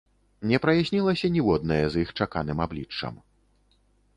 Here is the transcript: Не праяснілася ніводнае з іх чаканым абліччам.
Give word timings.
Не 0.51 0.59
праяснілася 0.63 1.29
ніводнае 1.35 1.79
з 1.97 2.01
іх 2.07 2.15
чаканым 2.25 2.57
абліччам. 2.67 3.13